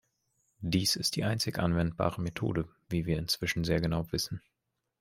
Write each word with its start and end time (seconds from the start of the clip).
Dies 0.61 0.95
ist 0.95 1.15
die 1.15 1.25
einzig 1.25 1.59
anwendbare 1.59 2.19
Methode, 2.23 2.67
wie 2.89 3.05
wir 3.05 3.19
inzwischen 3.19 3.63
sehr 3.63 3.79
genau 3.81 4.11
wissen. 4.11 4.41